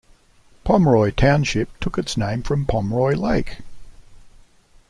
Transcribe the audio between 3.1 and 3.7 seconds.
Lake.